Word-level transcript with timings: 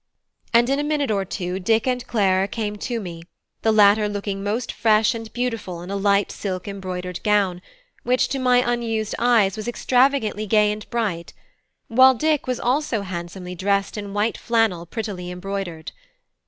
And 0.51 0.67
in 0.67 0.79
a 0.79 0.83
minute 0.83 1.11
or 1.11 1.23
two 1.25 1.59
Dick 1.59 1.85
and 1.85 2.07
Clara 2.07 2.47
came 2.47 2.75
to 2.77 2.99
me, 2.99 3.21
the 3.61 3.71
latter 3.71 4.09
looking 4.09 4.43
most 4.43 4.71
fresh 4.71 5.13
and 5.13 5.31
beautiful 5.31 5.83
in 5.83 5.91
a 5.91 5.95
light 5.95 6.31
silk 6.31 6.67
embroidered 6.67 7.21
gown, 7.21 7.61
which 8.01 8.27
to 8.29 8.39
my 8.39 8.63
unused 8.67 9.13
eyes 9.19 9.55
was 9.55 9.67
extravagantly 9.67 10.47
gay 10.47 10.71
and 10.71 10.89
bright; 10.89 11.33
while 11.87 12.15
Dick 12.15 12.47
was 12.47 12.59
also 12.59 13.03
handsomely 13.03 13.53
dressed 13.53 13.95
in 13.95 14.15
white 14.15 14.39
flannel 14.39 14.87
prettily 14.87 15.29
embroidered. 15.29 15.91